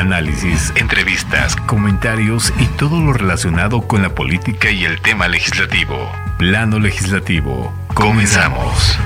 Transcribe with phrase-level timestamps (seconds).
[0.00, 5.94] Análisis, entrevistas, comentarios y todo lo relacionado con la política y el tema legislativo.
[6.38, 7.70] Plano legislativo.
[7.92, 8.96] Comenzamos.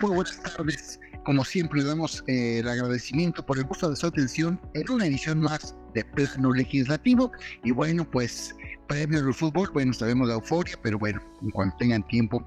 [0.00, 0.98] Muy buenas tardes.
[1.24, 5.38] Como siempre, damos eh, el agradecimiento por el gusto de su atención en una edición
[5.38, 7.30] más de Plano Legislativo.
[7.62, 8.52] Y bueno, pues
[8.88, 12.44] premio del fútbol, bueno, sabemos la euforia, pero bueno, en cuanto tengan tiempo,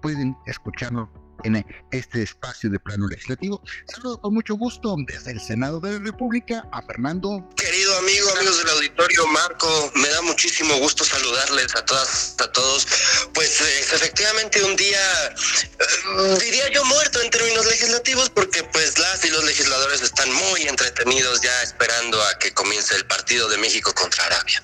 [0.00, 1.10] pueden escucharnos
[1.44, 3.62] en este espacio de plano legislativo.
[3.86, 7.48] Saludo con mucho gusto desde el Senado de la República a Fernando.
[7.56, 12.86] Querido amigo, amigos del auditorio, Marco, me da muchísimo gusto saludarles a todas, a todos.
[13.34, 19.24] Pues es efectivamente un día, eh, diría yo, muerto en términos legislativos, porque pues las
[19.24, 23.92] y los legisladores están muy entretenidos ya esperando a que comience el partido de México
[23.94, 24.62] contra Arabia.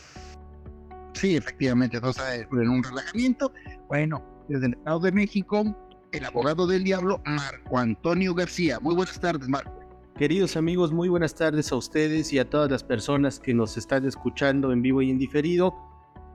[1.15, 3.53] Sí, efectivamente, entonces en un relajamiento.
[3.89, 8.79] Bueno, desde el Estado de México, el abogado del diablo, Marco Antonio García.
[8.81, 9.73] Muy buenas tardes, Marco.
[10.17, 14.07] Queridos amigos, muy buenas tardes a ustedes y a todas las personas que nos están
[14.07, 15.75] escuchando en vivo y en diferido.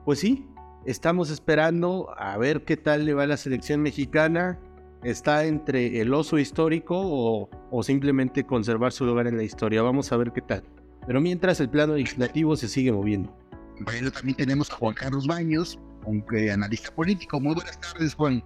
[0.04, 0.46] Pues sí,
[0.84, 4.58] estamos esperando a ver qué tal le va a la selección mexicana.
[5.04, 9.80] Está entre el oso histórico o, o simplemente conservar su lugar en la historia.
[9.82, 10.64] Vamos a ver qué tal.
[11.06, 13.32] Pero mientras el plano legislativo se sigue moviendo.
[13.80, 17.38] Bueno, también tenemos a Juan Carlos Baños, un analista político.
[17.38, 18.42] Muy buenas tardes, Juan.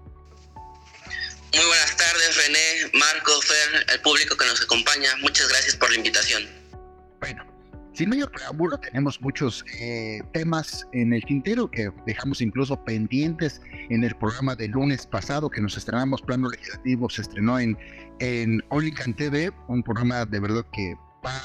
[1.55, 5.11] Muy buenas tardes, René, Marco, Fer, el público que nos acompaña.
[5.21, 6.45] Muchas gracias por la invitación.
[7.21, 7.45] Bueno,
[7.93, 14.03] sin mayor preámbulo, tenemos muchos eh, temas en el tintero que dejamos incluso pendientes en
[14.03, 16.23] el programa del lunes pasado que nos estrenamos.
[16.23, 17.77] Plano Legislativo se estrenó en,
[18.21, 18.63] en
[19.15, 21.37] TV, un programa de verdad que va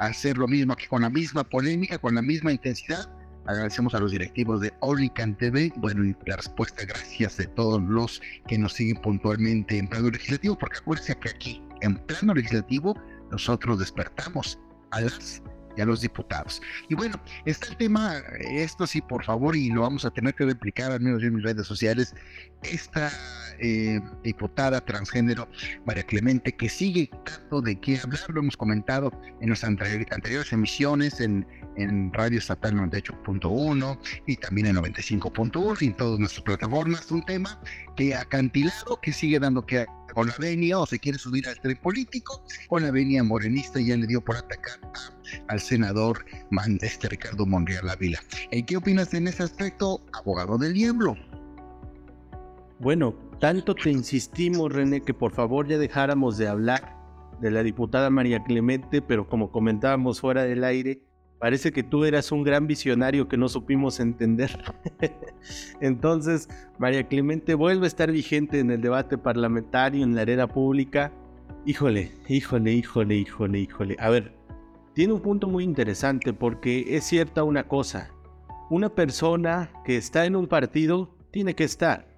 [0.00, 3.08] a hacer lo mismo, que con la misma polémica, con la misma intensidad
[3.46, 5.72] Agradecemos a los directivos de Orican TV.
[5.76, 10.56] Bueno, y la respuesta, gracias de todos los que nos siguen puntualmente en plano legislativo,
[10.56, 12.98] porque acuérdense que aquí, en plano legislativo,
[13.30, 14.58] nosotros despertamos
[14.90, 15.42] a las
[15.76, 16.60] y a los diputados.
[16.88, 20.44] Y bueno, está el tema, esto sí, por favor, y lo vamos a tener que
[20.44, 22.14] replicar al menos en mis redes sociales,
[22.62, 23.12] esta
[23.58, 25.48] eh, diputada transgénero
[25.84, 31.20] María Clemente, que sigue tanto de qué hablar, lo hemos comentado en nuestras anteriores emisiones,
[31.20, 31.46] en
[31.76, 37.10] en Radio Estatal 98.1 y también en 95.1 y en todas nuestras plataformas.
[37.10, 37.58] Un tema
[37.96, 41.76] que acantilado, que sigue dando que con la venia o se quiere subir al tren
[41.76, 44.80] político, con la venia morenista ya le dio por atacar
[45.48, 46.24] al senador
[46.80, 48.20] este Ricardo Monreal Ávila.
[48.50, 51.16] ¿En qué opinas en ese aspecto, abogado del diablo?
[52.78, 56.96] Bueno, tanto te insistimos, René, que por favor ya dejáramos de hablar
[57.40, 61.02] de la diputada María Clemente, pero como comentábamos fuera del aire,
[61.44, 64.64] Parece que tú eras un gran visionario que no supimos entender.
[65.82, 71.12] Entonces, María Clemente vuelve a estar vigente en el debate parlamentario, en la arena pública.
[71.66, 73.96] Híjole, híjole, híjole, híjole, híjole.
[73.98, 74.32] A ver,
[74.94, 78.08] tiene un punto muy interesante porque es cierta una cosa.
[78.70, 82.08] Una persona que está en un partido tiene que estar.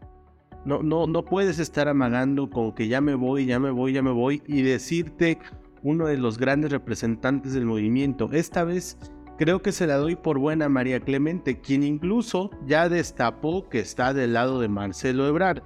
[0.65, 4.03] No, no, no puedes estar amagando con que ya me voy, ya me voy, ya
[4.03, 5.41] me voy y decirte
[5.83, 8.29] uno de los grandes representantes del movimiento.
[8.33, 8.99] Esta vez
[9.37, 13.79] creo que se la doy por buena a María Clemente, quien incluso ya destapó que
[13.81, 15.63] está del lado de Marcelo Ebrard.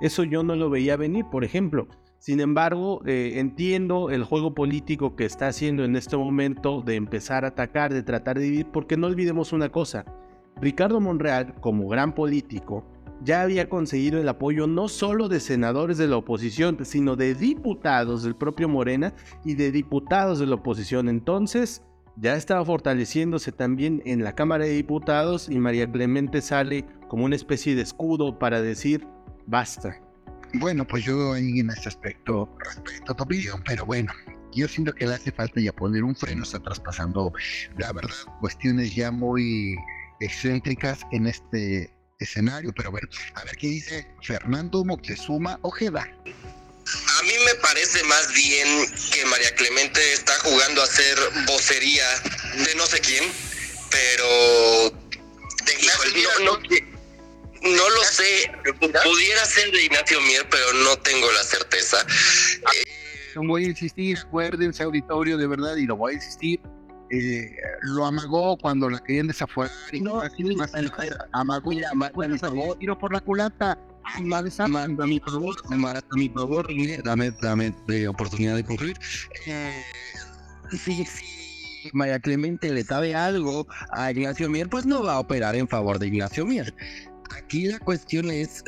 [0.00, 1.88] Eso yo no lo veía venir, por ejemplo.
[2.18, 7.44] Sin embargo, eh, entiendo el juego político que está haciendo en este momento de empezar
[7.44, 10.04] a atacar, de tratar de dividir, porque no olvidemos una cosa.
[10.60, 12.84] Ricardo Monreal, como gran político,
[13.22, 18.22] ya había conseguido el apoyo no solo de senadores de la oposición, sino de diputados
[18.22, 19.14] del propio Morena
[19.44, 21.08] y de diputados de la oposición.
[21.08, 21.82] Entonces,
[22.16, 27.36] ya estaba fortaleciéndose también en la Cámara de Diputados y María Clemente sale como una
[27.36, 29.06] especie de escudo para decir
[29.46, 30.00] basta.
[30.54, 34.12] Bueno, pues yo en ese aspecto respeto tu opinión, pero bueno,
[34.52, 37.32] yo siento que le hace falta ya poner un freno, está traspasando,
[37.76, 39.76] la verdad, cuestiones ya muy
[40.20, 46.06] excéntricas en este escenario, pero bueno, a ver qué dice Fernando Moctezuma Ojeda.
[46.86, 52.06] A mí me parece más bien que María Clemente está jugando a hacer vocería
[52.66, 53.24] de no sé quién,
[53.90, 54.92] pero
[56.44, 56.58] no,
[57.62, 58.50] no, lo sé.
[59.02, 62.04] Pudiera ser de Ignacio Mier, pero no tengo la certeza.
[63.34, 66.60] No voy a insistir, acuérdense auditorio de verdad, y lo voy a insistir,
[67.10, 69.74] eh, lo amagó cuando la querían desafuerar.
[69.90, 70.72] Y no, así más,
[71.32, 73.78] amagó y amagó, tiro por la culata.
[74.68, 76.66] Manda mi favor, manda mi favor,
[77.04, 78.96] dame, dame de oportunidad de concluir.
[79.46, 79.82] Eh,
[80.72, 81.04] si
[81.92, 85.98] María Clemente le sabe algo a Ignacio Mier, pues no va a operar en favor
[85.98, 86.74] de Ignacio Mier.
[87.36, 88.62] Aquí la cuestión es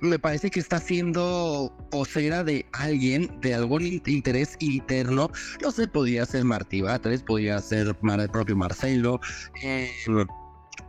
[0.00, 5.30] me, parece que está siendo posera de alguien, de algún interés interno.
[5.60, 9.20] No sé, podría ser Martí Batres, podría ser el propio Marcelo.
[9.62, 9.90] Eh,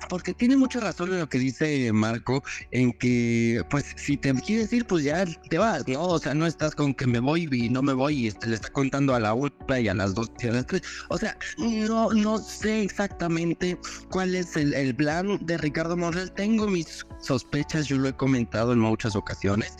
[0.09, 4.71] porque tiene mucha razón en lo que dice Marco, en que, pues, si te quieres
[4.73, 6.03] ir, pues ya te vas, ¿no?
[6.03, 8.55] O sea, no estás con que me voy y no me voy y este, le
[8.55, 10.81] está contando a la una y a las dos y a las tres.
[11.09, 13.77] O sea, no, no sé exactamente
[14.09, 16.31] cuál es el, el plan de Ricardo Monreal.
[16.33, 19.75] Tengo mis sospechas, yo lo he comentado en muchas ocasiones.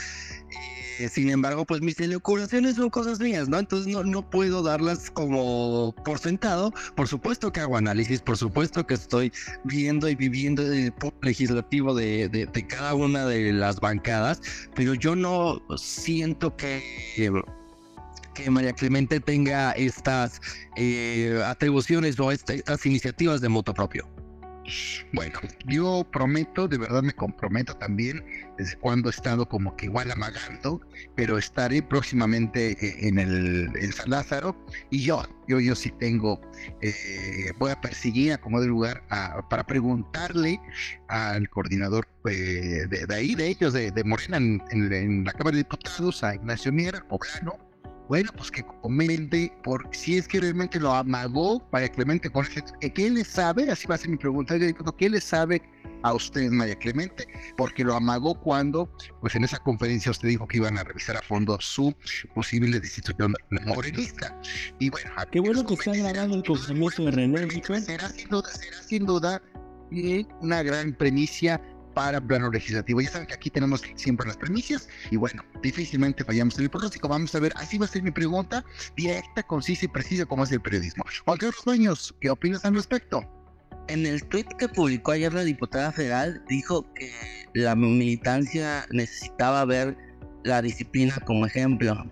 [1.00, 3.60] Eh, sin embargo, pues mis elucubraciones son cosas mías, ¿no?
[3.60, 6.74] Entonces no, no puedo darlas como por sentado.
[6.96, 9.32] Por supuesto que hago análisis, por supuesto que estoy
[9.64, 14.42] viendo y viviendo el legislativo de, de, cada una de las bancadas,
[14.76, 16.82] pero yo no siento que
[18.34, 20.42] que María Clemente tenga estas
[20.76, 24.08] eh, atribuciones o estas iniciativas de moto propio.
[25.12, 28.24] Bueno, yo prometo, de verdad me comprometo también,
[28.58, 30.82] desde cuando he estado como que igual amagando,
[31.16, 34.56] pero estaré próximamente eh, en el San Lázaro
[34.90, 36.40] y yo, yo, yo sí tengo,
[36.82, 39.04] eh, voy a perseguir a como de lugar
[39.50, 40.60] para preguntarle
[41.08, 46.36] al coordinador eh, de, ahí, de ellos, de, Morena, en, la Cámara de Diputados, a
[46.36, 47.58] Ignacio Miera, poblano,
[48.10, 52.64] bueno, pues que comente por si es que realmente lo amagó María Clemente Jorge.
[52.94, 53.70] ¿Qué le sabe?
[53.72, 54.56] Así va a ser mi pregunta.
[54.98, 55.62] ¿Qué le sabe
[56.04, 57.26] a usted, María Clemente?
[57.56, 58.90] Porque lo amagó cuando,
[59.22, 61.96] pues en esa conferencia usted dijo que iban a revisar a fondo su
[62.36, 63.34] posible destitución
[63.66, 64.38] morenista.
[64.80, 67.48] Y bueno, qué bueno que está grabando el compromiso de René.
[67.82, 69.42] Será sin duda, será sin duda
[69.92, 71.62] eh, una gran premicia
[71.94, 73.02] para plano legislativo.
[73.02, 77.08] Ya saben que aquí tenemos siempre las premisas y bueno, difícilmente fallamos en el pronóstico.
[77.08, 78.64] Vamos a ver, así va a ser mi pregunta,
[78.96, 81.04] directa, concisa y precisa como es el periodismo.
[81.26, 83.24] Juan Carlos ¿qué opinas al respecto?
[83.88, 87.12] En el tweet que publicó ayer la diputada federal dijo que
[87.54, 89.98] la militancia necesitaba ver
[90.44, 92.06] la disciplina como ejemplo.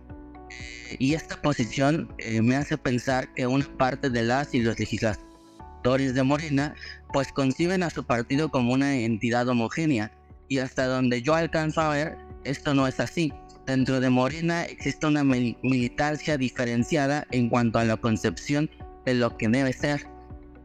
[0.99, 6.13] Y esta posición eh, me hace pensar que una parte de las y los legisladores
[6.13, 6.75] de Morena,
[7.11, 10.11] pues conciben a su partido como una entidad homogénea.
[10.47, 13.33] Y hasta donde yo alcanzo a ver, esto no es así.
[13.65, 18.69] Dentro de Morena existe una militancia diferenciada en cuanto a la concepción
[19.05, 20.05] de lo que debe ser.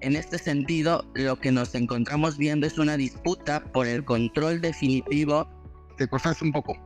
[0.00, 5.48] En este sentido, lo que nos encontramos viendo es una disputa por el control definitivo.
[5.96, 6.76] Te cortas un poco.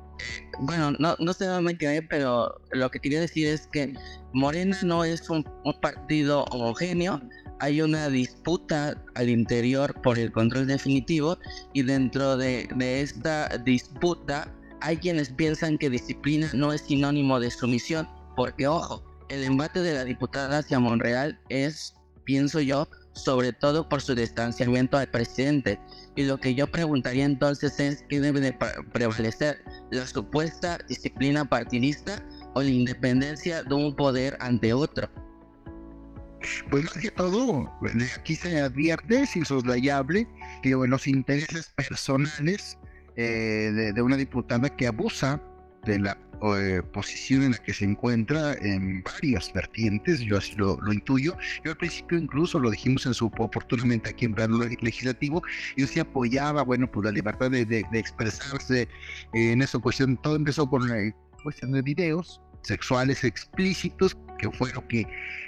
[0.60, 3.94] Bueno, no, no sé dónde me quedé, pero lo que quería decir es que
[4.32, 5.44] Morena no es un
[5.80, 7.20] partido homogéneo,
[7.60, 11.38] hay una disputa al interior por el control definitivo
[11.72, 18.08] y dentro de, esta disputa hay quienes piensan que disciplina no es sinónimo de sumisión,
[18.34, 24.00] porque ojo, el embate de la diputada hacia Monreal es, pienso yo, sobre todo por
[24.00, 25.78] su distanciamiento al presidente.
[26.16, 28.56] Y lo que yo preguntaría entonces es qué debe de
[28.92, 32.24] prevalecer, la supuesta disciplina partidista
[32.54, 35.10] o la independencia de un poder ante otro.
[36.70, 37.70] Pues que todo,
[38.18, 40.26] aquí se advierte sin soslayable
[40.62, 42.78] que los intereses personales
[43.16, 45.42] eh, de, una diputada que abusa
[45.84, 46.16] de la
[46.56, 51.36] eh, posición en la que se encuentra en varias vertientes, yo así lo, intuyo.
[51.64, 55.42] Yo al principio incluso lo dijimos en su oportunamente aquí en plano legislativo,
[55.76, 58.88] yo sí apoyaba, bueno, pues la libertad de, expresarse
[59.34, 60.16] en esa cuestión.
[60.16, 65.06] Todo empezó con la cuestión de videos sexuales explícitos, que fue lo que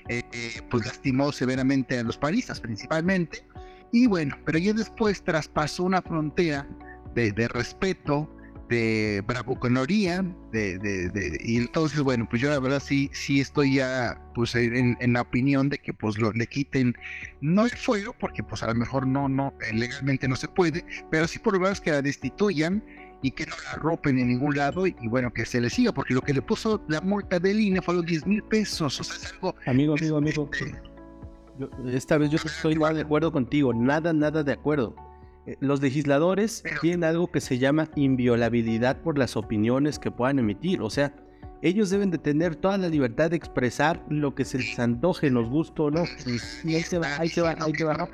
[0.09, 0.23] eh,
[0.71, 3.45] pues lastimó severamente a los paristas principalmente.
[3.93, 6.67] Y bueno, pero ya después traspasó una frontera
[7.15, 8.29] de, de respeto,
[8.69, 13.75] de bravuconería, de, de, de, y entonces, bueno, pues yo la verdad sí, sí estoy
[13.75, 16.95] ya pues en, en la opinión de que pues lo, le quiten,
[17.43, 21.29] no el fuego, porque pues a lo mejor no, no, legalmente no se puede, pero
[21.29, 22.83] sí por lo menos que la destituyan
[23.23, 26.13] y que no la rompen en ningún lado y, bueno, que se le siga, porque
[26.13, 29.17] lo que le puso la multa de línea fue los 10 mil pesos, o sea,
[29.17, 29.55] es algo...
[29.67, 30.51] Amigo, amigo, amigo.
[30.53, 34.95] Este, esta vez yo estoy nada de acuerdo contigo, nada, nada de acuerdo.
[35.47, 40.83] Eh, los legisladores tienen algo que se llama inviolabilidad por las opiniones que puedan emitir,
[40.83, 41.15] o sea,
[41.63, 45.49] ellos deben de tener toda la libertad de expresar lo que se les antoje, nos
[45.49, 46.03] guste o no.
[46.65, 48.09] Y ahí se va, ahí se va, ahí se va.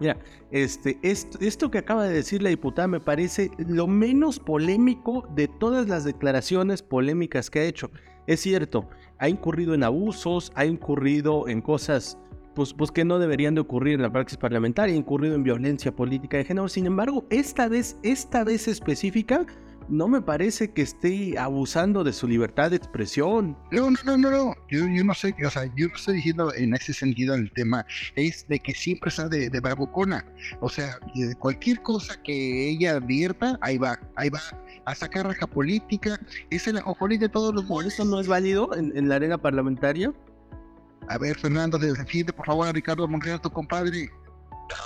[0.00, 0.18] Mira,
[0.50, 5.88] este, esto, que acaba de decir la diputada me parece lo menos polémico de todas
[5.88, 7.90] las declaraciones polémicas que ha hecho.
[8.26, 12.18] Es cierto, ha incurrido en abusos, ha incurrido en cosas
[12.54, 15.94] pues, pues que no deberían de ocurrir en la praxis parlamentaria, ha incurrido en violencia
[15.94, 16.68] política de género.
[16.68, 19.46] Sin embargo, esta vez, esta vez específica,
[19.88, 23.56] no me parece que esté abusando de su libertad de expresión.
[23.70, 24.54] No, no, no, no, no.
[24.68, 27.86] Yo, yo no sé, o sea, yo no estoy diciendo en ese sentido el tema,
[28.14, 29.64] es de que siempre está de, de.
[30.60, 30.98] O sea,
[31.38, 34.40] cualquier cosa que ella advierta, ahí va, ahí va
[34.84, 38.74] a sacar raja política, es el ajonjolí de todos los ¿Por eso no es válido
[38.76, 40.12] en, en la arena parlamentaria?
[41.08, 44.10] A ver, Fernando, defiende por favor a Ricardo Monreal, tu compadre.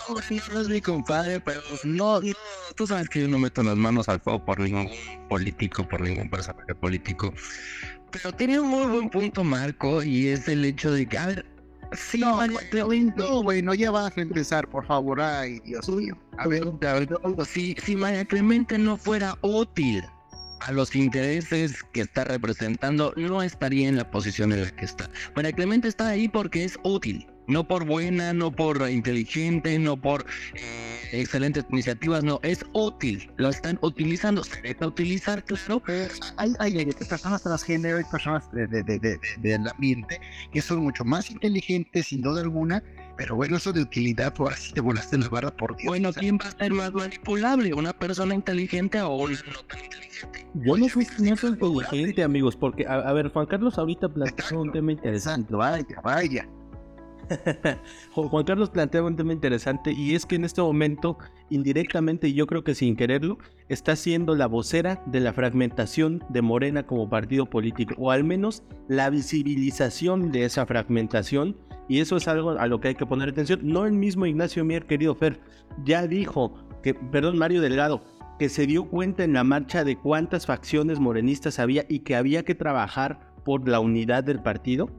[0.08, 0.14] No,
[0.54, 2.32] no es mi compadre, pero no, no,
[2.74, 4.88] tú sabes que yo no meto las manos al fuego por ningún
[5.28, 7.32] político, por ningún personaje político.
[8.10, 11.46] Pero tiene un muy buen punto, Marco, y es el hecho de que, a ver,
[11.92, 15.20] sí, No, María güey, Clemente- No, bueno, ya vas a empezar, por favor.
[15.20, 16.16] Ay, Dios mío.
[16.38, 17.08] A ver, A ver,
[17.46, 20.02] si, si María Clemente no fuera útil
[20.60, 25.08] a los intereses que está representando, no estaría en la posición en la que está.
[25.36, 30.24] María Clemente está ahí porque es útil, no por buena, no por inteligente, no por
[30.54, 33.30] eh, excelentes iniciativas, no, es útil.
[33.36, 35.82] Lo están utilizando, se deja utilizar, claro.
[36.36, 40.20] hay, hay, hay personas transgénero, hay personas de, de- de- de- de- del ambiente
[40.52, 42.82] que son mucho más inteligentes, sin duda alguna.
[43.16, 45.86] Pero bueno, eso de utilidad, por así te volaste la barra, por Dios.
[45.88, 47.74] Bueno, ¿quién va a ser más manipulable?
[47.74, 50.46] ¿Una persona inteligente o una no tan inteligente?
[50.54, 54.70] Yo no soy, no inteligente, amigos, porque, a, a ver, Juan Carlos ahorita planteó un
[54.70, 55.52] tema interesante.
[55.52, 56.48] Exacto, vaya, vaya.
[58.14, 61.18] Ju- Juan Carlos plantea un tema interesante y es que en este momento,
[61.50, 66.42] indirectamente y yo creo que sin quererlo, está siendo la vocera de la fragmentación de
[66.42, 71.56] Morena como partido político, o al menos la visibilización de esa fragmentación,
[71.88, 73.60] y eso es algo a lo que hay que poner atención.
[73.62, 75.40] No el mismo Ignacio Mier, querido Fer,
[75.84, 78.02] ya dijo que, perdón, Mario Delgado,
[78.38, 82.44] que se dio cuenta en la marcha de cuántas facciones morenistas había y que había
[82.44, 84.90] que trabajar por la unidad del partido.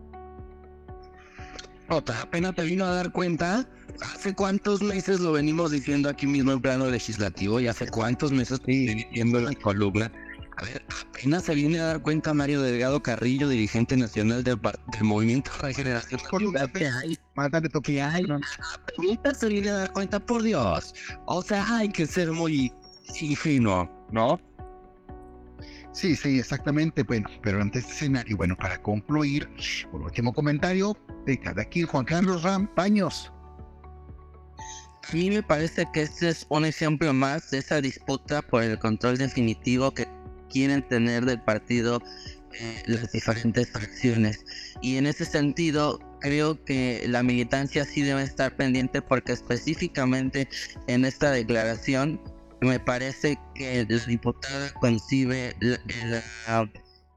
[1.90, 3.68] Otra, apenas te vino a dar cuenta.
[4.02, 7.60] ¿Hace cuántos meses lo venimos diciendo aquí mismo en plano legislativo?
[7.60, 10.12] ¿Y hace cuántos meses estoy diciendo en la columna?
[10.58, 15.04] A ver, apenas se viene a dar cuenta Mario Delgado Carrillo, dirigente nacional del, del
[15.04, 17.18] Movimiento Regeneración hay, que hay.
[17.36, 17.72] Apenas
[19.40, 20.94] se viene a dar cuenta, por Dios.
[21.26, 22.72] O sea, hay que ser muy
[23.20, 24.40] ingenuo, ¿no?
[25.92, 27.04] Sí, sí, exactamente.
[27.04, 29.50] Bueno, pero ante este escenario, bueno, para concluir,
[29.92, 33.32] por último comentario de cada aquí, Juan Carlos Ram Paños.
[35.10, 38.78] A mí me parece que este es un ejemplo más de esa disputa por el
[38.78, 40.08] control definitivo que
[40.50, 42.00] quieren tener del partido
[42.54, 44.46] eh, las diferentes fracciones.
[44.82, 50.48] Y en ese sentido, creo que la militancia sí debe estar pendiente porque específicamente
[50.88, 52.22] en esta declaración
[52.62, 56.70] me parece que la diputada concibe la,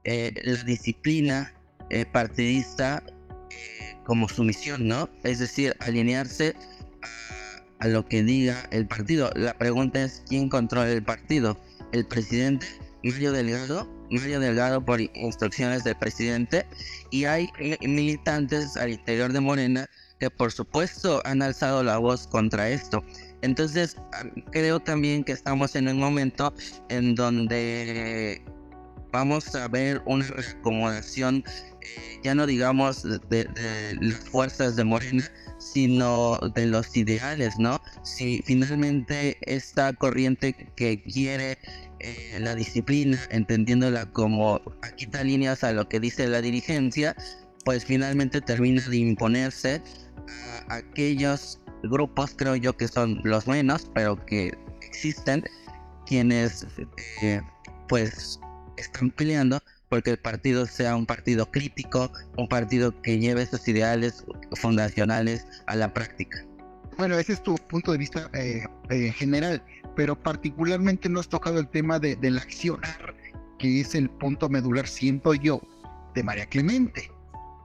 [0.05, 0.33] eh,
[0.65, 1.53] disciplina
[1.89, 3.03] eh, partidista
[3.49, 5.09] eh, como su misión, ¿no?
[5.23, 6.55] Es decir, alinearse
[7.01, 9.31] a, a lo que diga el partido.
[9.35, 11.57] La pregunta es quién controla el partido,
[11.91, 12.67] el presidente
[13.03, 16.65] Mario Delgado, Mario Delgado por instrucciones del presidente
[17.11, 17.49] y hay
[17.81, 23.03] militantes al interior de Morena que por supuesto han alzado la voz contra esto.
[23.43, 23.97] Entonces
[24.51, 26.53] creo también que estamos en un momento
[26.89, 28.41] en donde
[29.11, 31.43] vamos a ver una reacomodación,
[31.81, 33.47] eh, ya no digamos de,
[34.01, 37.81] las fuerzas de Morena, sino de los ideales, ¿no?
[38.03, 41.57] Si finalmente esta corriente que quiere
[41.99, 44.61] eh, la disciplina, entendiéndola como
[44.95, 47.13] quita líneas a lo que dice la dirigencia,
[47.65, 49.81] pues finalmente termina de imponerse
[50.69, 55.43] a aquellos grupos, creo yo que son los menos, pero que existen,
[56.05, 56.65] quienes
[57.21, 57.41] eh,
[57.87, 58.39] pues
[58.77, 64.25] están peleando porque el partido sea un partido crítico, un partido que lleve esos ideales
[64.53, 66.43] fundacionales a la práctica.
[66.97, 69.63] Bueno, ese es tu punto de vista eh, eh, general,
[69.95, 73.15] pero particularmente no has tocado el tema de, del accionar,
[73.59, 75.61] que es el punto medular, siento yo,
[76.15, 77.11] de María Clemente.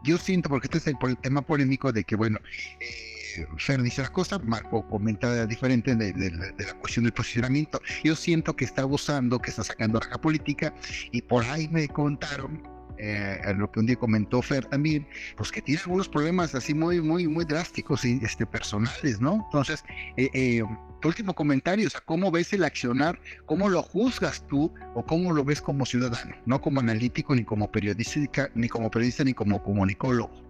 [0.04, 2.38] Yo siento, porque este es el, el tema polémico de que, bueno,
[2.80, 3.17] eh,
[3.58, 7.80] Fer dice las cosas, Marco comenta diferente de, la cuestión del posicionamiento.
[8.04, 10.74] Yo siento que está abusando, que está sacando raja política,
[11.12, 12.62] y por ahí me contaron,
[12.98, 17.00] eh, lo que un día comentó Fer también, pues que tiene algunos problemas así muy,
[17.00, 19.44] muy, muy drásticos y este, personales, ¿no?
[19.46, 19.84] Entonces,
[20.16, 20.62] eh, eh,
[21.00, 23.20] tu último comentario, o sea, ¿cómo ves el accionar?
[23.46, 26.34] ¿Cómo lo juzgas tú o cómo lo ves como ciudadano?
[26.44, 30.47] No como analítico, ni como periodista, ni como periodista, ni como comunicólogo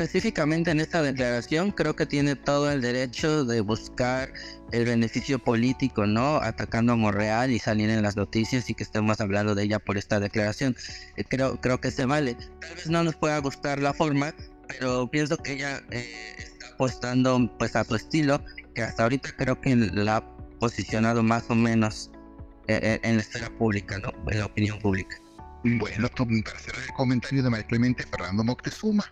[0.00, 4.32] específicamente en esta declaración creo que tiene todo el derecho de buscar
[4.72, 6.36] el beneficio político, ¿no?
[6.36, 9.98] Atacando a Monreal y salir en las noticias y que estemos hablando de ella por
[9.98, 10.74] esta declaración.
[11.16, 12.34] Eh, creo, creo que se vale.
[12.34, 14.34] Tal vez no nos pueda gustar la forma,
[14.68, 18.42] pero pienso que ella eh, está apostando pues a su estilo,
[18.74, 22.10] que hasta ahorita creo que la ha posicionado más o menos
[22.68, 24.12] en la esfera pública, ¿no?
[24.30, 25.16] En la opinión pública.
[25.64, 29.04] Bueno, para cerrar el comentario de María Clemente Fernando Moctezuma.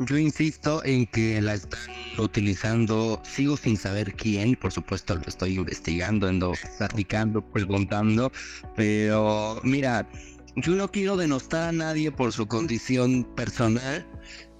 [0.00, 1.80] Yo insisto en que la están
[2.18, 8.30] utilizando, sigo sin saber quién, por supuesto lo estoy investigando, ando platicando, preguntando,
[8.76, 10.08] pero mira,
[10.54, 14.06] yo no quiero denostar a nadie por su condición personal,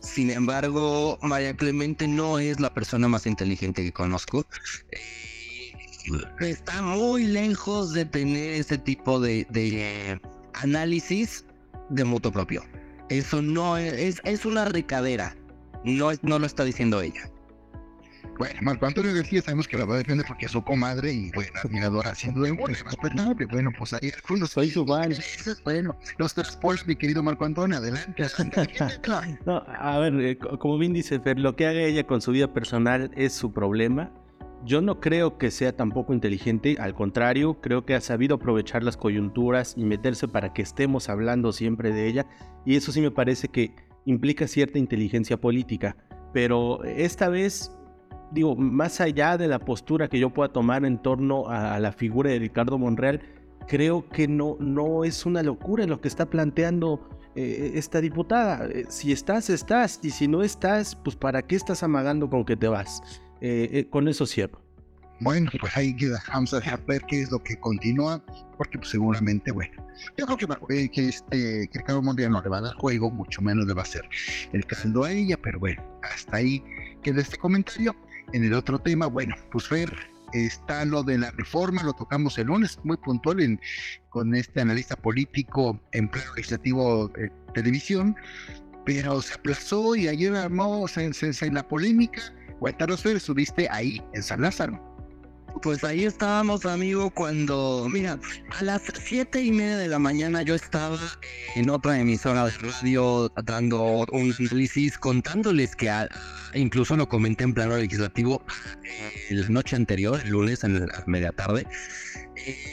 [0.00, 4.44] sin embargo, María Clemente no es la persona más inteligente que conozco.
[4.90, 5.72] Eh,
[6.40, 10.20] está muy lejos de tener ese tipo de, de
[10.54, 11.44] análisis
[11.90, 12.62] de moto propio.
[13.08, 15.34] Eso no es, es una recadera.
[15.84, 17.30] No, no lo está diciendo ella.
[18.38, 21.30] Bueno, Marco Antonio García sabemos que la va a defender porque es su comadre y
[21.32, 23.46] bueno, admiradora haciendo de bueno, respetable.
[23.46, 25.12] Bueno, pues ahí algunos soy su fan.
[25.64, 28.26] Bueno, los tres mi querido Marco Antonio, adelante.
[29.46, 32.52] no, a ver, eh, como bien dice Fer, lo que haga ella con su vida
[32.54, 34.12] personal es su problema.
[34.64, 38.96] Yo no creo que sea tampoco inteligente, al contrario, creo que ha sabido aprovechar las
[38.96, 42.26] coyunturas y meterse para que estemos hablando siempre de ella,
[42.64, 43.74] y eso sí me parece que
[44.04, 45.96] implica cierta inteligencia política,
[46.32, 47.76] pero esta vez,
[48.32, 52.30] digo, más allá de la postura que yo pueda tomar en torno a, la figura
[52.30, 53.20] de Ricardo Monreal,
[53.68, 58.66] creo que no, no es una locura lo que está planteando eh, esta diputada.
[58.66, 62.56] Eh, si estás, estás, y si no estás, pues ¿para qué estás amagando con que
[62.56, 63.00] te vas?
[63.40, 64.60] Eh, eh, con eso cierro.
[65.20, 68.22] Bueno, pues ahí queda, vamos a ver qué es lo que continúa,
[68.56, 69.84] porque pues, seguramente, bueno,
[70.16, 73.42] yo creo que, que, este, que Ricardo Monreal no le va a dar juego, mucho
[73.42, 74.08] menos le va a hacer
[74.52, 76.62] el caldo a ella, pero bueno, hasta ahí
[77.02, 77.96] queda este comentario.
[78.32, 79.92] En el otro tema, bueno, pues ver,
[80.34, 83.60] está lo de la reforma, lo tocamos el lunes, muy puntual en,
[84.10, 87.10] con este analista político en pleno legislativo
[87.54, 88.14] televisión,
[88.84, 92.22] pero se aplazó y ayer armó en la polémica
[92.58, 94.88] Cuéntanos, Fer, estuviste ahí en San Lázaro.
[95.62, 98.18] Pues ahí estábamos, amigo, cuando, mira,
[98.58, 100.98] a las siete y media de la mañana yo estaba
[101.56, 105.90] en otra emisora de radio dando un análisis contándoles que
[106.54, 108.42] incluso lo comenté en plano legislativo
[108.84, 111.66] eh, la noche anterior, el lunes en la media tarde.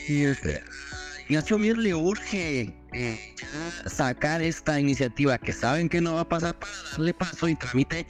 [0.08, 0.62] Y este,
[1.27, 3.36] Ignacio Mir le urge eh,
[3.88, 8.06] sacar esta iniciativa que saben que no va a pasar para darle paso y tramite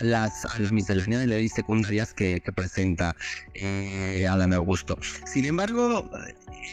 [0.00, 3.16] a las, a las misceláneas de leyes secundarias que, presenta
[3.54, 4.98] eh, Adán Augusto.
[5.24, 6.10] Sin embargo,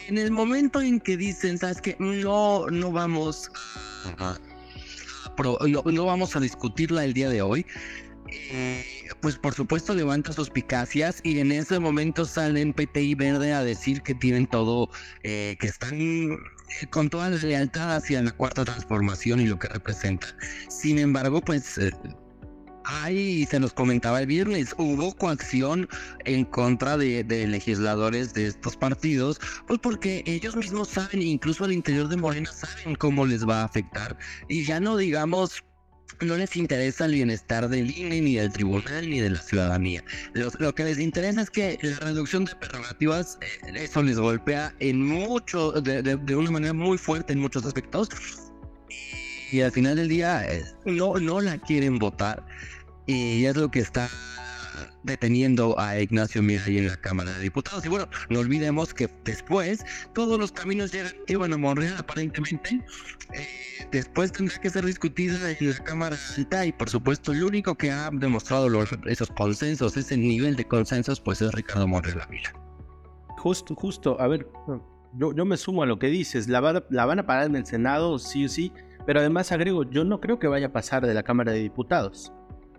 [0.08, 1.96] en el momento en que dicen, ¿sabes qué?
[1.98, 3.50] No, no vamos
[4.18, 4.38] a,
[5.84, 7.64] no vamos a discutirla el día de hoy.
[8.30, 8.84] Eh,
[9.20, 14.14] pues por supuesto levanta suspicacias y en ese momento salen PTI Verde a decir que
[14.14, 14.90] tienen todo,
[15.22, 16.36] eh, que están eh,
[16.90, 20.28] con toda la lealtad hacia la cuarta transformación y lo que representa.
[20.68, 21.78] Sin embargo, pues...
[22.90, 25.86] Ahí se nos comentaba el viernes, hubo coacción
[26.24, 31.72] en contra de, de, legisladores de estos partidos, pues porque ellos mismos saben, incluso al
[31.72, 34.16] interior de Morena saben cómo les va a afectar.
[34.48, 35.62] Y ya no digamos
[36.20, 40.02] no les interesa el bienestar del INE, ni del tribunal, ni de la ciudadanía.
[40.34, 45.04] Lo, que les interesa es que la reducción de prerrogativas, eh, eso les golpea en
[45.04, 48.08] mucho, de, una manera muy fuerte en muchos aspectos.
[49.50, 52.44] Y al final del día, eh, no, no la quieren votar.
[53.06, 54.10] Y es lo que está
[55.02, 57.84] deteniendo a Ignacio Miray en la Cámara de Diputados.
[57.84, 62.84] Y bueno, no olvidemos que después todos los caminos llegan, y bueno, Monreal aparentemente,
[63.34, 63.48] eh,
[63.90, 67.90] después tendrá que ser discutida en la Cámara Alta y por supuesto el único que
[67.90, 68.68] ha demostrado
[69.06, 72.52] esos consensos, ese nivel de consensos, pues es Ricardo Monreal Ávila.
[73.38, 74.48] Justo, justo, a ver,
[75.14, 77.66] yo, yo me sumo a lo que dices, la, la van a parar en el
[77.66, 78.72] Senado, sí o sí,
[79.06, 82.32] pero además agrego, yo no creo que vaya a pasar de la Cámara de Diputados.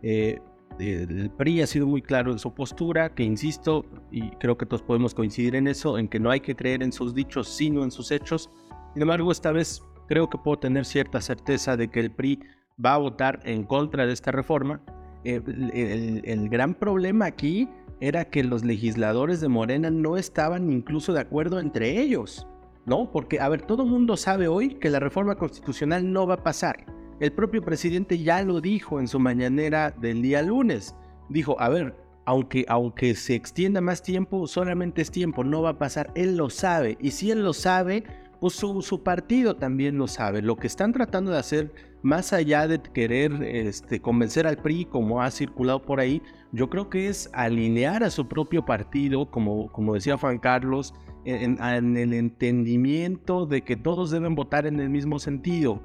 [0.03, 0.39] Eh,
[0.77, 4.81] el PRI ha sido muy claro en su postura, que insisto, y creo que todos
[4.81, 7.91] podemos coincidir en eso, en que no hay que creer en sus dichos, sino en
[7.91, 8.49] sus hechos.
[8.93, 12.39] Sin embargo, esta vez creo que puedo tener cierta certeza de que el PRI
[12.83, 14.81] va a votar en contra de esta reforma.
[15.23, 21.19] Eh, el, gran problema aquí era que los legisladores de Morena no estaban incluso de
[21.19, 22.47] acuerdo entre ellos,
[22.85, 23.11] ¿no?
[23.11, 26.43] Porque, a ver, todo el mundo sabe hoy que la reforma constitucional no va a
[26.43, 26.85] pasar.
[27.19, 30.95] El propio presidente ya lo dijo en su mañanera del día lunes.
[31.27, 31.93] Dijo, a ver,
[32.25, 36.11] aunque, aunque se extienda más tiempo, solamente es tiempo, no va a pasar.
[36.15, 36.97] Él lo sabe.
[37.01, 38.05] Y si él lo sabe,
[38.39, 40.41] pues su, partido también lo sabe.
[40.41, 45.21] Lo que están tratando de hacer, más allá de querer este, convencer al PRI, como
[45.21, 46.21] ha circulado por ahí,
[46.53, 50.93] yo creo que es alinear a su propio partido, como, como decía Juan Carlos,
[51.25, 55.81] en el entendimiento de que todos deben votar en el mismo sentido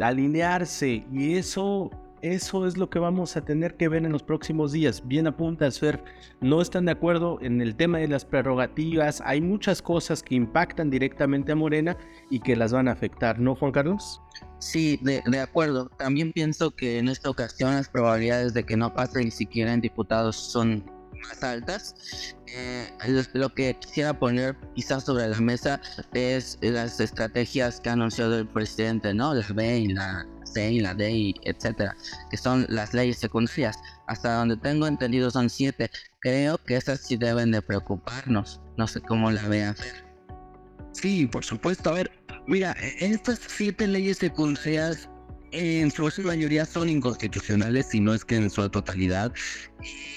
[0.00, 1.90] alinearse y eso
[2.22, 5.06] eso es lo que vamos a tener que ver en los próximos días.
[5.06, 6.02] Bien apunta, Fer,
[6.40, 9.22] no están de acuerdo en el tema de las prerrogativas.
[9.24, 11.96] Hay muchas cosas que impactan directamente a Morena
[12.30, 14.20] y que las van a afectar, ¿no, Juan Carlos?
[14.58, 15.88] Sí, de, de, acuerdo.
[15.98, 19.80] También pienso que en esta ocasión las probabilidades de que no pase ni siquiera en
[19.80, 20.84] diputados son
[21.22, 21.94] más altas.
[22.46, 22.88] Eh,
[23.34, 25.80] lo que quisiera poner quizás sobre la mesa
[26.14, 29.34] es las estrategias que ha anunciado el presidente, ¿no?
[29.34, 31.96] La B y la C y la D, etcétera,
[32.30, 33.78] que son las leyes secundarias.
[34.06, 35.90] Hasta donde tengo entendido son siete.
[36.20, 38.60] Creo que esas sí deben de preocuparnos.
[38.76, 39.76] No sé cómo la vean.
[40.92, 41.90] Sí, por supuesto.
[41.90, 42.10] A ver,
[42.46, 45.08] mira, estas siete leyes secundarias
[45.52, 49.32] en su mayoría son inconstitucionales, si no es que en su totalidad.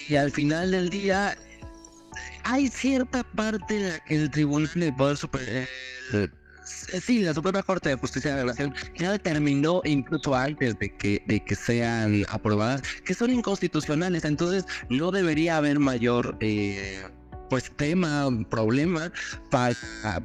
[0.08, 1.38] Y al final del día
[2.44, 5.68] hay cierta parte en la que el Tribunal del Poder Superior...
[6.14, 6.30] Eh,
[7.02, 11.24] sí, la Suprema Corte de Justicia de la Nación ya determinó incluso antes de que,
[11.28, 17.04] de que sean aprobadas que son inconstitucionales, entonces no debería haber mayor eh,
[17.50, 19.12] pues tema, problema
[19.50, 19.76] para,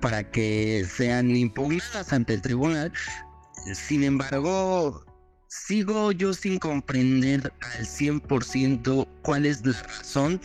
[0.00, 2.92] para que sean impugnadas ante el tribunal,
[3.72, 5.05] sin embargo,
[5.48, 10.40] sigo yo sin comprender al 100% cuál es la razón,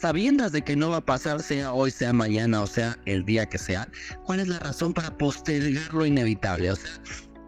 [0.00, 3.46] sabiendo de que no va a pasar, sea hoy, sea mañana, o sea, el día
[3.46, 3.88] que sea,
[4.24, 6.72] cuál es la razón para postergar lo inevitable.
[6.72, 6.90] O sea,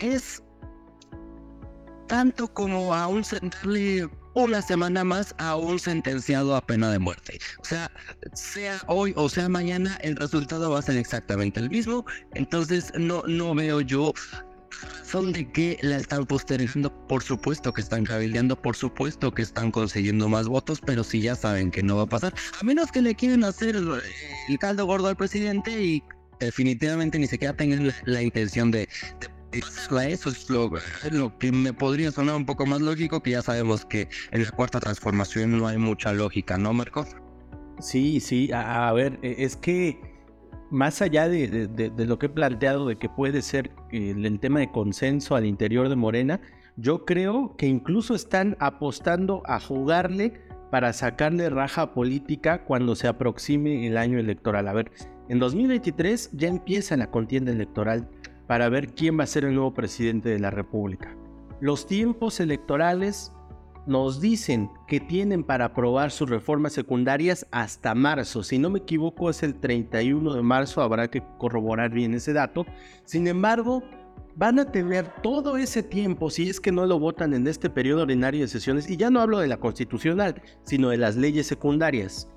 [0.00, 0.42] es
[2.08, 7.38] tanto como aún sentarle una semana más a un sentenciado a pena de muerte.
[7.60, 7.90] O sea,
[8.34, 12.04] sea hoy o sea mañana, el resultado va a ser exactamente el mismo.
[12.34, 14.12] Entonces no, no veo yo
[15.04, 19.70] son de que la están postergando, por supuesto que están cabildeando, por supuesto que están
[19.70, 23.02] consiguiendo más votos, pero si ya saben que no va a pasar, a menos que
[23.02, 26.02] le quieren hacer el caldo gordo al presidente y
[26.40, 28.88] definitivamente ni siquiera tengan la, intención de,
[29.50, 30.70] de eso es lo,
[31.10, 34.50] lo, que me podría sonar un poco más lógico, que ya sabemos que en la
[34.50, 37.08] cuarta transformación no hay mucha lógica, ¿no, Marcos?
[37.80, 40.11] Sí, sí, a ver, e, es que
[40.72, 45.36] más allá de, lo que he planteado de que puede ser el, tema de consenso
[45.36, 46.40] al interior de Morena,
[46.76, 50.32] yo creo que incluso están apostando a jugarle
[50.70, 54.66] para sacarle raja política cuando se aproxime el año electoral.
[54.66, 54.90] A ver,
[55.28, 58.08] en 2023 ya empieza la contienda electoral
[58.46, 61.14] para ver quién va a ser el nuevo presidente de la República.
[61.60, 63.30] Los tiempos electorales
[63.86, 68.42] nos dicen que tienen para aprobar sus reformas secundarias hasta marzo.
[68.42, 72.64] Si no me equivoco es el 31 de marzo, habrá que corroborar bien ese dato.
[73.04, 73.82] Sin embargo,
[74.36, 78.02] van a tener todo ese tiempo si es que no lo votan en este periodo
[78.02, 78.88] ordinario de sesiones.
[78.88, 82.28] Y ya no hablo de la constitucional, sino de las leyes secundarias.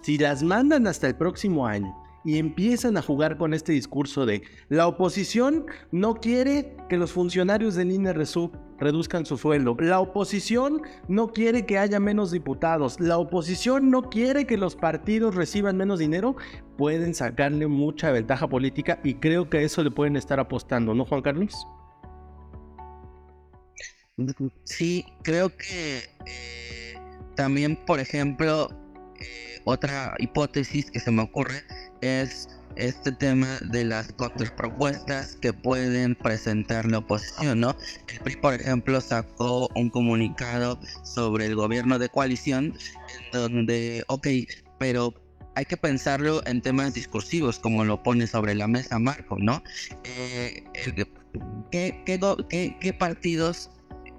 [0.00, 1.94] Si las mandan hasta el próximo año
[2.28, 7.74] y empiezan a jugar con este discurso de la oposición no quiere que los funcionarios
[7.74, 13.90] del INE reduzcan su sueldo, la oposición no quiere que haya menos diputados, la oposición
[13.90, 16.36] no quiere que los partidos reciban menos dinero,
[16.76, 21.22] pueden sacarle mucha ventaja política y creo que eso le pueden estar apostando, ¿no, Juan
[21.22, 21.66] Carlos?
[24.64, 26.94] Sí, creo que eh,
[27.36, 28.68] también, por ejemplo,
[29.18, 31.62] eh, otra hipótesis que se me ocurre
[32.00, 34.12] es este tema de las
[34.56, 37.76] propuestas que pueden presentar la oposición, ¿no?
[38.08, 42.74] El PRI, por ejemplo, sacó un comunicado sobre el gobierno de coalición
[43.32, 44.28] donde, ok,
[44.78, 45.12] pero
[45.56, 49.62] hay que pensarlo en temas discursivos, como lo pone sobre la mesa Marco, ¿no?
[50.04, 50.62] Eh,
[51.72, 53.70] ¿qué, qué, qué partidos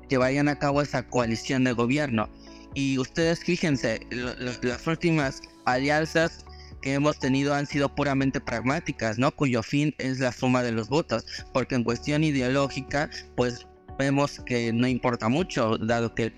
[0.10, 2.30] que vayan a cabo esa coalición de gobierno?
[2.74, 6.46] Y ustedes fíjense, las últimas alianzas
[6.82, 9.32] que hemos tenido han sido puramente pragmáticas, ¿no?
[9.32, 14.72] Cuyo fin es la suma de los votos, porque en cuestión ideológica, pues vemos que
[14.72, 16.34] no importa mucho, dado que el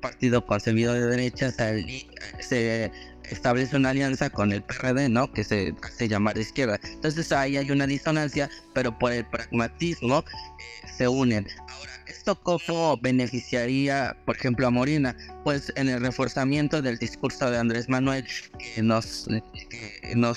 [0.00, 2.92] partido concebido de derecha se,
[3.24, 5.10] establece una alianza con el PRD.
[5.34, 6.78] Que se hace llamar de izquierda.
[6.84, 11.46] Entonces ahí hay una disonancia, pero por el pragmatismo eh, se unen.
[11.68, 15.16] Ahora, ¿Esto cómo beneficiaría, por ejemplo, a Morena?
[15.42, 18.26] Pues en el reforzamiento del discurso de Andrés Manuel,
[18.58, 19.26] que nos,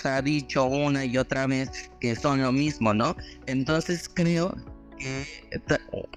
[0.05, 3.15] ha dicho una y otra vez que son lo mismo, ¿no?
[3.47, 4.55] Entonces creo
[4.97, 5.25] que,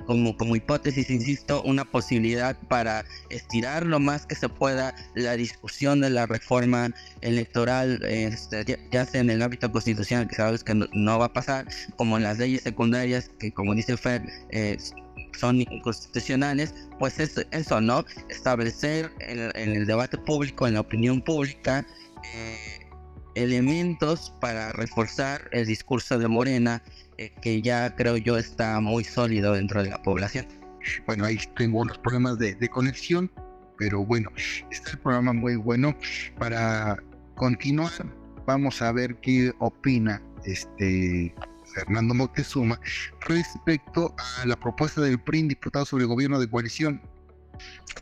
[0.07, 6.01] como, como hipótesis, insisto, una posibilidad para estirar lo más que se pueda la discusión
[6.01, 11.19] de la reforma electoral, este, ya, sea en el ámbito constitucional, que sabes que no,
[11.19, 14.79] va a pasar, como en las leyes secundarias, que como dice Fer, eh,
[15.39, 18.05] son inconstitucionales, pues es eso, ¿no?
[18.29, 21.87] Establecer en, el debate público, en la opinión pública,
[22.35, 22.87] eh,
[23.35, 26.83] elementos para reforzar el discurso de Morena,
[27.19, 30.47] eh, que ya creo yo está muy sólido dentro de la población.
[31.07, 33.31] Bueno, ahí tengo los problemas de, conexión,
[33.79, 34.31] pero bueno,
[34.71, 35.95] está el programa muy bueno
[36.39, 37.03] para
[37.35, 37.93] continuar.
[38.47, 41.35] Vamos a ver qué opina este
[41.75, 42.81] Fernando Moctezuma
[43.21, 47.01] respecto a la propuesta del PRI diputado sobre el gobierno de coalición.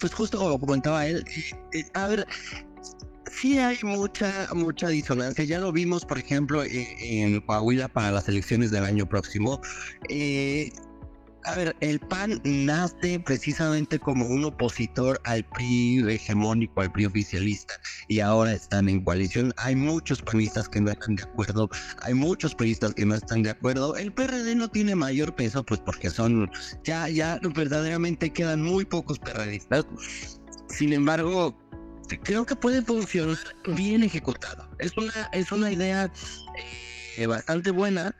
[0.00, 1.24] Pues justo como comentaba él,
[1.72, 2.26] eh, a ver,
[3.30, 5.44] sí hay mucha, mucha disonancia.
[5.44, 9.60] Ya lo vimos, por ejemplo, e, en, Coahuila para las elecciones del año próximo.
[10.08, 10.72] Eh,
[11.48, 17.74] a ver, el PAN nace precisamente como un opositor al PRI hegemónico, al PRI oficialista,
[18.06, 19.54] y ahora están en coalición.
[19.56, 21.70] Hay muchos panistas que no están de acuerdo,
[22.02, 23.96] hay muchos priistas que no están de acuerdo.
[23.96, 26.50] El PRD no tiene mayor peso, pues porque son,
[26.84, 29.86] ya, ya verdaderamente quedan muy pocos PRDistas.
[30.68, 31.58] Sin embargo,
[32.24, 33.38] creo que puede funcionar
[33.74, 34.68] bien ejecutado.
[34.78, 36.12] Es una, es una idea
[37.16, 38.14] eh, bastante buena.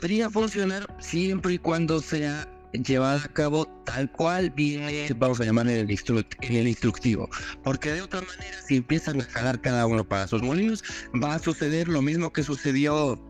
[0.00, 5.66] Podría funcionar siempre y cuando sea llevada a cabo tal cual viene, vamos a llamar
[5.66, 7.28] el, en el instructivo.
[7.64, 10.84] Porque de otra manera, si empiezan a jalar cada uno para sus molinos,
[11.20, 13.20] va a suceder lo mismo que sucedió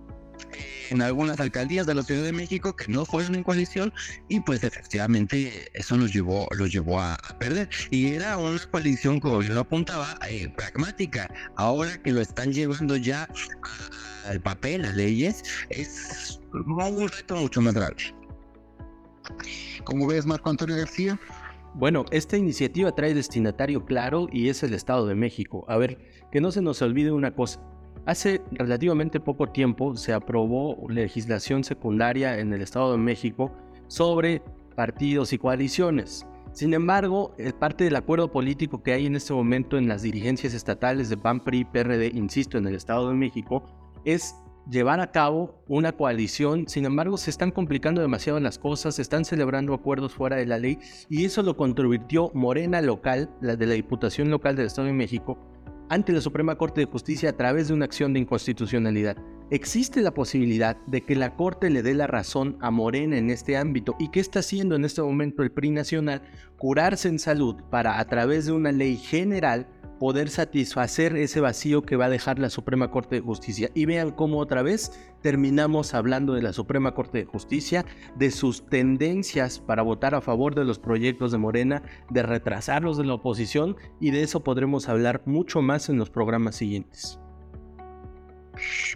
[0.90, 3.92] en algunas alcaldías de la Ciudad de México que no fueron en coalición
[4.28, 7.68] y pues efectivamente eso los llevó, los llevó a, perder.
[7.90, 11.32] Y era una coalición, como yo lo apuntaba, eh, pragmática.
[11.56, 13.28] Ahora que lo están llevando ya
[14.28, 17.96] al papel, a leyes, es un reto mucho más grave.
[19.84, 21.18] ¿Cómo ves, Marco Antonio García?
[21.74, 25.64] Bueno, esta iniciativa trae destinatario claro y es el Estado de México.
[25.68, 25.98] A ver,
[26.32, 27.60] que no se nos olvide una cosa.
[28.06, 33.52] Hace relativamente poco tiempo se aprobó legislación secundaria en el Estado de México
[33.86, 34.42] sobre
[34.74, 36.26] partidos y coaliciones.
[36.52, 41.08] Sin embargo, parte del acuerdo político que hay en este momento en las dirigencias estatales
[41.10, 43.62] de PAN, PRI, PRD, insisto, en el Estado de México,
[44.08, 44.36] es
[44.70, 46.66] llevar a cabo una coalición.
[46.66, 50.58] Sin embargo, se están complicando demasiado las cosas, se están celebrando acuerdos fuera de la
[50.58, 50.78] ley
[51.10, 55.38] y eso lo convirtió Morena local, la de la Diputación Local del Estado de México,
[55.90, 59.16] ante la Suprema Corte de Justicia a través de una acción de inconstitucionalidad.
[59.50, 63.56] Existe la posibilidad de que la Corte le dé la razón a Morena en este
[63.56, 66.22] ámbito y que está haciendo en este momento el PRI nacional
[66.58, 69.66] curarse en salud para a través de una ley general
[69.98, 73.70] poder satisfacer ese vacío que va a dejar la Suprema Corte de Justicia.
[73.74, 77.84] Y vean cómo otra vez terminamos hablando de la Suprema Corte de Justicia,
[78.16, 83.04] de sus tendencias para votar a favor de los proyectos de Morena, de retrasarlos de
[83.04, 87.18] la oposición y de eso podremos hablar mucho más en los programas siguientes.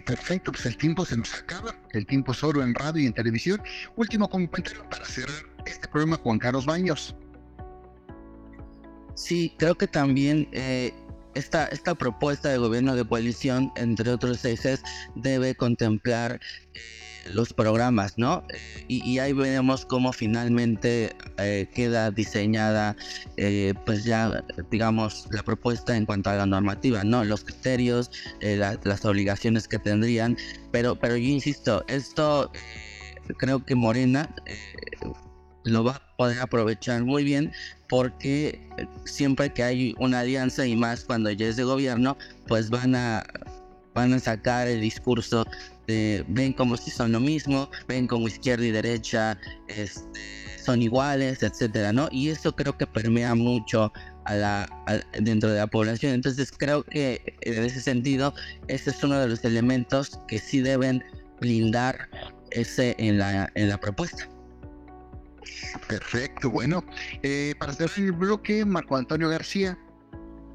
[0.05, 3.13] Perfecto, pues el tiempo se nos acaba, el tiempo es oro en radio y en
[3.13, 3.61] televisión.
[3.95, 5.35] Último comentario para cerrar
[5.65, 7.15] este programa, Juan Carlos Baños.
[9.15, 10.93] Sí, creo que también eh,
[11.35, 14.81] esta, esta propuesta de gobierno de coalición, entre otros ejes,
[15.15, 16.39] debe contemplar
[16.73, 16.79] eh,
[17.33, 18.43] los programas, ¿no?
[18.89, 22.97] y, ahí vemos cómo finalmente eh, queda diseñada,
[23.85, 27.23] pues ya, digamos, la propuesta en cuanto a la normativa, ¿no?
[27.23, 30.35] Los criterios, las obligaciones que tendrían,
[30.71, 32.51] pero, pero yo insisto, esto
[33.37, 34.29] creo que Morena
[35.63, 37.51] lo va a poder aprovechar muy bien
[37.89, 38.59] porque
[39.05, 43.23] siempre que hay una alianza y más cuando ya es de gobierno, pues van a,
[43.93, 45.45] van a sacar el discurso
[45.87, 50.19] de ven como si son lo mismo, ven como izquierda y derecha este,
[50.63, 52.07] son iguales, etcétera, ¿no?
[52.11, 53.91] Y eso creo que permea mucho
[54.25, 54.69] a la,
[55.19, 56.13] dentro de la población.
[56.13, 58.33] Entonces creo que en ese sentido,
[58.67, 61.03] ese es uno de los elementos que sí deben
[61.41, 62.07] blindar
[62.51, 64.27] ese en la, en la propuesta.
[65.87, 66.83] Perfecto, bueno,
[67.21, 69.77] eh, para cerrar el bloque, Marco Antonio García.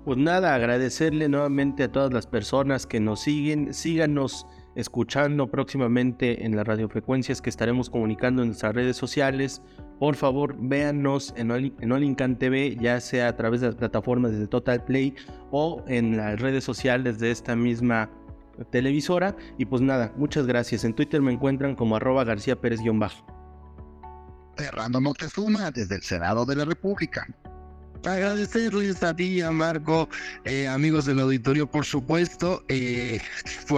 [0.04, 6.54] Pues nada, agradecerle nuevamente a todas las personas que nos siguen, síganos escuchando próximamente en
[6.54, 9.60] las radiofrecuencias que estaremos comunicando en nuestras redes sociales.
[9.98, 14.46] Por favor, véannos en, en Olincan TV, ya sea a través de las plataformas de
[14.46, 15.14] Total Play
[15.50, 18.08] o en las redes sociales de esta misma
[18.70, 19.36] televisora.
[19.58, 20.84] Y pues nada, muchas gracias.
[20.84, 23.37] En Twitter me encuentran como arroba García Pérez-bajo.
[24.58, 27.26] Fernando Moctezuma desde el Senado de la República.
[28.04, 30.08] Agradecerles a ti, a Marco,
[30.44, 32.64] eh, amigos del auditorio, por supuesto.
[32.68, 33.20] Eh,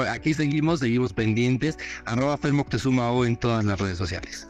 [0.08, 1.78] aquí seguimos, seguimos pendientes.
[2.06, 4.48] Arroba Moctezuma o en todas las redes sociales.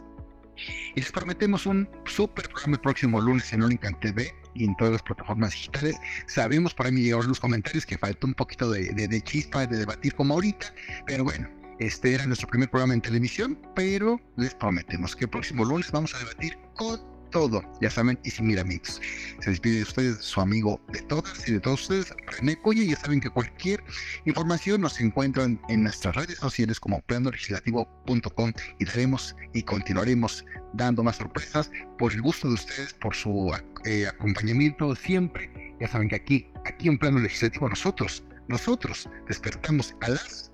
[0.95, 4.93] Y les prometemos un super programa el próximo lunes en Olincan TV y en todas
[4.93, 5.95] las plataformas digitales.
[6.27, 9.77] Sabemos por ahí me llegaron los comentarios que falta un poquito de, de chispa de
[9.77, 10.73] debatir como ahorita,
[11.07, 11.47] pero bueno,
[11.81, 16.13] este era nuestro primer programa en televisión, pero les prometemos que el próximo lunes vamos
[16.13, 19.01] a debatir con todo, ya saben, y sin miramientos.
[19.39, 22.85] Se despide de ustedes su amigo de todas y de todos ustedes, René Coye.
[22.85, 23.83] Ya saben que cualquier
[24.25, 31.15] información nos encuentran en nuestras redes sociales como planolegislativo.com y daremos y continuaremos dando más
[31.15, 33.51] sorpresas por el gusto de ustedes, por su
[33.85, 35.49] eh, acompañamiento siempre.
[35.79, 40.50] Ya saben que aquí, aquí en plano legislativo nosotros, nosotros despertamos a las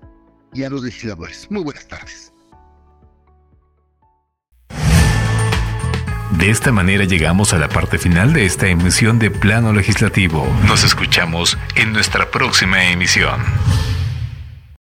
[0.52, 1.46] y a los legisladores.
[1.50, 2.32] Muy buenas tardes.
[6.38, 10.46] De esta manera llegamos a la parte final de esta emisión de Plano Legislativo.
[10.66, 13.40] Nos escuchamos en nuestra próxima emisión.